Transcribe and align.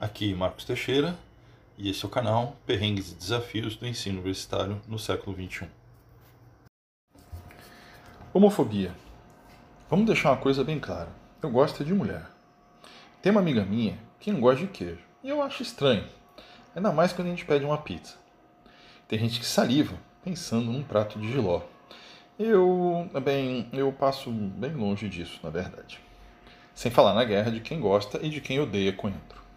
Aqui 0.00 0.32
Marcos 0.32 0.64
Teixeira 0.64 1.18
e 1.76 1.90
esse 1.90 2.04
é 2.04 2.06
o 2.06 2.10
canal 2.10 2.56
Perrengues 2.64 3.10
e 3.10 3.16
Desafios 3.16 3.74
do 3.74 3.84
Ensino 3.84 4.18
Universitário 4.18 4.80
no 4.86 4.96
século 4.96 5.34
XXI. 5.34 5.66
Homofobia. 8.32 8.94
Vamos 9.90 10.06
deixar 10.06 10.30
uma 10.30 10.36
coisa 10.36 10.62
bem 10.62 10.78
clara. 10.78 11.08
Eu 11.42 11.50
gosto 11.50 11.84
de 11.84 11.92
mulher. 11.92 12.24
Tem 13.20 13.32
uma 13.32 13.40
amiga 13.40 13.64
minha 13.64 13.98
que 14.20 14.30
não 14.30 14.40
gosta 14.40 14.64
de 14.64 14.68
queijo. 14.68 15.02
E 15.20 15.30
eu 15.30 15.42
acho 15.42 15.64
estranho. 15.64 16.06
Ainda 16.76 16.92
mais 16.92 17.12
quando 17.12 17.26
a 17.26 17.30
gente 17.30 17.44
pede 17.44 17.64
uma 17.64 17.78
pizza. 17.78 18.14
Tem 19.08 19.18
gente 19.18 19.40
que 19.40 19.46
saliva 19.46 19.98
pensando 20.22 20.70
num 20.70 20.84
prato 20.84 21.18
de 21.18 21.28
giló. 21.32 21.62
Eu, 22.38 23.10
bem, 23.20 23.68
eu 23.72 23.92
passo 23.92 24.30
bem 24.30 24.74
longe 24.74 25.08
disso, 25.08 25.40
na 25.42 25.50
verdade. 25.50 25.98
Sem 26.72 26.88
falar 26.88 27.14
na 27.14 27.24
guerra 27.24 27.50
de 27.50 27.58
quem 27.58 27.80
gosta 27.80 28.24
e 28.24 28.30
de 28.30 28.40
quem 28.40 28.60
odeia 28.60 28.92
coentro. 28.92 29.47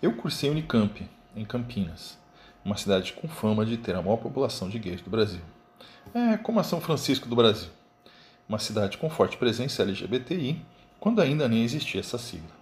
Eu 0.00 0.12
cursei 0.12 0.48
Unicamp, 0.48 1.10
em 1.34 1.44
Campinas, 1.44 2.16
uma 2.64 2.76
cidade 2.76 3.12
com 3.14 3.26
fama 3.26 3.66
de 3.66 3.76
ter 3.76 3.96
a 3.96 4.00
maior 4.00 4.18
população 4.18 4.68
de 4.68 4.78
gays 4.78 5.00
do 5.00 5.10
Brasil. 5.10 5.40
É 6.14 6.36
como 6.36 6.60
a 6.60 6.62
São 6.62 6.80
Francisco 6.80 7.28
do 7.28 7.34
Brasil, 7.34 7.68
uma 8.48 8.60
cidade 8.60 8.96
com 8.96 9.10
forte 9.10 9.36
presença 9.36 9.82
LGBTI, 9.82 10.64
quando 11.00 11.20
ainda 11.20 11.48
nem 11.48 11.64
existia 11.64 11.98
essa 11.98 12.16
sigla. 12.16 12.56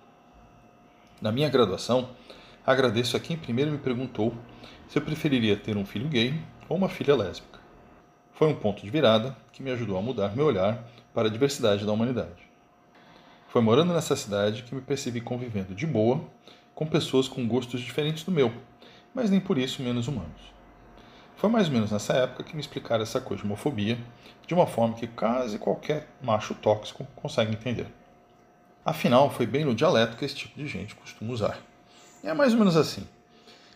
Na 1.20 1.30
minha 1.30 1.50
graduação, 1.50 2.08
agradeço 2.64 3.18
a 3.18 3.20
quem 3.20 3.36
primeiro 3.36 3.70
me 3.70 3.76
perguntou 3.76 4.34
se 4.88 4.96
eu 4.96 5.02
preferiria 5.02 5.58
ter 5.58 5.76
um 5.76 5.84
filho 5.84 6.08
gay 6.08 6.42
ou 6.70 6.78
uma 6.78 6.88
filha 6.88 7.14
lésbica. 7.14 7.60
Foi 8.32 8.48
um 8.48 8.56
ponto 8.56 8.82
de 8.82 8.88
virada 8.88 9.36
que 9.52 9.62
me 9.62 9.70
ajudou 9.72 9.98
a 9.98 10.02
mudar 10.02 10.34
meu 10.34 10.46
olhar 10.46 10.88
para 11.12 11.28
a 11.28 11.30
diversidade 11.30 11.84
da 11.84 11.92
humanidade. 11.92 12.48
Foi 13.48 13.60
morando 13.60 13.92
nessa 13.92 14.16
cidade 14.16 14.62
que 14.62 14.74
me 14.74 14.80
percebi 14.80 15.20
convivendo 15.20 15.74
de 15.74 15.86
boa 15.86 16.24
com 16.76 16.86
pessoas 16.86 17.26
com 17.26 17.48
gostos 17.48 17.80
diferentes 17.80 18.22
do 18.22 18.30
meu, 18.30 18.52
mas 19.14 19.30
nem 19.30 19.40
por 19.40 19.56
isso 19.56 19.82
menos 19.82 20.06
humanos. 20.06 20.54
Foi 21.36 21.48
mais 21.48 21.68
ou 21.68 21.72
menos 21.72 21.90
nessa 21.90 22.12
época 22.12 22.44
que 22.44 22.54
me 22.54 22.60
explicaram 22.60 23.02
essa 23.02 23.18
coisa 23.18 23.42
de 23.42 23.48
homofobia 23.48 23.98
de 24.46 24.52
uma 24.52 24.66
forma 24.66 24.94
que 24.94 25.06
quase 25.06 25.58
qualquer 25.58 26.06
macho 26.22 26.54
tóxico 26.54 27.06
consegue 27.16 27.52
entender. 27.52 27.86
Afinal, 28.84 29.30
foi 29.30 29.46
bem 29.46 29.64
no 29.64 29.74
dialeto 29.74 30.18
que 30.18 30.24
esse 30.24 30.36
tipo 30.36 30.54
de 30.56 30.68
gente 30.68 30.94
costuma 30.94 31.32
usar. 31.32 31.58
E 32.22 32.28
é 32.28 32.34
mais 32.34 32.52
ou 32.52 32.58
menos 32.58 32.76
assim: 32.76 33.08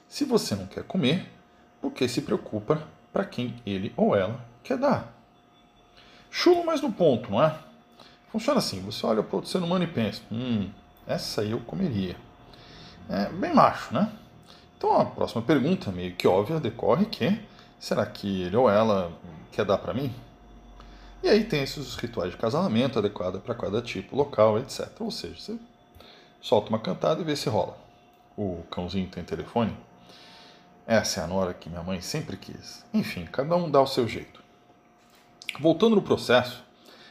se 0.07 0.27
você 0.27 0.55
não 0.55 0.67
quer 0.67 0.85
comer, 0.85 1.27
por 1.81 1.93
que 1.93 2.07
se 2.07 2.21
preocupa 2.21 2.87
para 3.13 3.25
quem 3.25 3.57
ele 3.65 3.95
ou 3.97 4.15
ela 4.15 4.45
quer 4.63 4.77
dar? 4.77 5.11
Chulo 6.31 6.65
mais 6.65 6.83
no 6.83 6.93
ponto, 6.93 7.31
não 7.31 7.43
é? 7.43 7.59
Funciona 8.29 8.59
assim: 8.59 8.81
você 8.83 9.05
olha 9.07 9.23
para 9.23 9.37
outro 9.37 9.51
ser 9.51 9.59
humano 9.59 9.85
e 9.85 9.89
pensa, 9.89 10.23
hum, 10.31 10.71
essa 11.07 11.41
aí 11.41 11.51
eu 11.51 11.61
comeria. 11.61 12.15
É 13.11 13.29
bem 13.29 13.53
macho, 13.53 13.93
né? 13.93 14.09
Então 14.79 15.01
a 15.01 15.05
próxima 15.05 15.43
pergunta, 15.43 15.91
meio 15.91 16.15
que 16.15 16.29
óbvia, 16.29 16.61
decorre 16.61 17.07
que 17.07 17.41
será 17.79 18.07
que 18.07 18.43
ele 18.43 18.57
ou 18.57 18.71
ela 18.71 19.13
quer 19.51 19.65
dar 19.65 19.79
para 19.79 19.93
mim? 19.93 20.15
E 21.21 21.29
aí 21.29 21.43
tem 21.43 21.63
esses 21.63 21.97
rituais 21.97 22.31
de 22.31 22.37
casamento 22.37 23.01
adequado 23.01 23.41
para 23.41 23.55
cada 23.55 23.83
tipo, 23.83 24.15
local, 24.15 24.61
etc. 24.61 24.89
Ou 25.01 25.11
seja, 25.11 25.35
você 25.39 25.59
solta 26.41 26.69
uma 26.69 26.79
cantada 26.79 27.21
e 27.21 27.25
vê 27.25 27.35
se 27.35 27.49
rola. 27.49 27.77
O 28.37 28.63
cãozinho 28.71 29.09
tem 29.09 29.25
telefone? 29.25 29.77
Essa 30.87 31.21
é 31.21 31.25
a 31.25 31.27
nora 31.27 31.53
que 31.53 31.69
minha 31.69 31.83
mãe 31.83 32.01
sempre 32.01 32.37
quis. 32.37 32.87
Enfim, 32.95 33.27
cada 33.27 33.57
um 33.57 33.69
dá 33.69 33.81
o 33.81 33.89
seu 33.89 34.07
jeito. 34.07 34.41
Voltando 35.59 35.97
no 35.97 36.03
processo, 36.03 36.65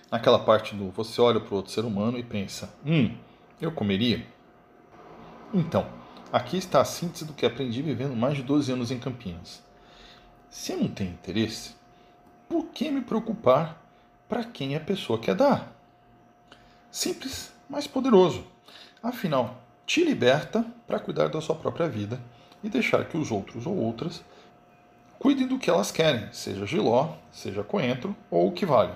naquela 0.09 0.39
parte 0.39 0.73
do 0.73 0.89
você 0.91 1.19
olha 1.19 1.41
para 1.41 1.53
o 1.53 1.57
outro 1.57 1.73
ser 1.73 1.83
humano 1.83 2.17
e 2.17 2.23
pensa: 2.23 2.73
hum, 2.85 3.15
eu 3.61 3.71
comeria? 3.71 4.25
Então, 5.53 5.87
aqui 6.31 6.57
está 6.57 6.79
a 6.79 6.85
síntese 6.85 7.25
do 7.25 7.33
que 7.33 7.45
aprendi 7.45 7.81
vivendo 7.81 8.15
mais 8.15 8.35
de 8.35 8.43
12 8.43 8.71
anos 8.71 8.91
em 8.91 8.99
Campinas. 8.99 9.63
Se 10.47 10.75
não 10.75 10.87
tem 10.87 11.07
interesse, 11.07 11.75
por 12.47 12.65
que 12.67 12.91
me 12.91 13.01
preocupar 13.01 13.81
para 14.27 14.43
quem 14.43 14.75
a 14.75 14.79
pessoa 14.79 15.17
quer 15.17 15.33
dar? 15.33 15.73
Simples, 16.91 17.51
mas 17.67 17.87
poderoso. 17.87 18.45
Afinal, 19.01 19.59
te 19.87 20.03
liberta 20.03 20.63
para 20.85 20.99
cuidar 20.99 21.29
da 21.29 21.41
sua 21.41 21.55
própria 21.55 21.89
vida 21.89 22.21
e 22.63 22.69
deixar 22.69 23.05
que 23.05 23.17
os 23.17 23.31
outros 23.31 23.65
ou 23.65 23.75
outras 23.75 24.23
cuidem 25.17 25.47
do 25.47 25.57
que 25.57 25.69
elas 25.69 25.91
querem, 25.91 26.31
seja 26.31 26.65
giló, 26.65 27.15
seja 27.31 27.63
coentro 27.63 28.15
ou 28.29 28.47
o 28.47 28.51
que 28.51 28.67
vale. 28.67 28.93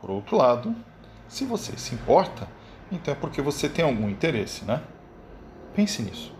Por 0.00 0.10
outro 0.10 0.38
lado, 0.38 0.74
se 1.28 1.44
você 1.44 1.76
se 1.76 1.94
importa, 1.94 2.48
então 2.90 3.12
é 3.12 3.16
porque 3.16 3.42
você 3.42 3.68
tem 3.68 3.84
algum 3.84 4.08
interesse, 4.08 4.64
né? 4.64 4.82
Pense 5.74 6.02
nisso. 6.02 6.32